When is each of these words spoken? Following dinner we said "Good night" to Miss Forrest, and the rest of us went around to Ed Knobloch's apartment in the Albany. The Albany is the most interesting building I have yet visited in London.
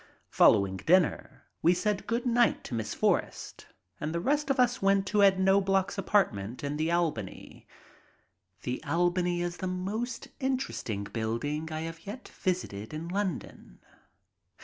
Following 0.31 0.77
dinner 0.77 1.43
we 1.61 1.75
said 1.75 2.07
"Good 2.07 2.25
night" 2.25 2.63
to 2.63 2.73
Miss 2.73 2.95
Forrest, 2.95 3.67
and 3.99 4.15
the 4.15 4.19
rest 4.19 4.49
of 4.49 4.59
us 4.59 4.81
went 4.81 5.01
around 5.01 5.05
to 5.05 5.21
Ed 5.23 5.39
Knobloch's 5.39 5.95
apartment 5.95 6.63
in 6.63 6.77
the 6.77 6.91
Albany. 6.91 7.67
The 8.63 8.83
Albany 8.83 9.43
is 9.43 9.57
the 9.57 9.67
most 9.67 10.29
interesting 10.39 11.03
building 11.03 11.71
I 11.71 11.81
have 11.81 12.07
yet 12.07 12.29
visited 12.29 12.95
in 12.95 13.09
London. 13.09 13.77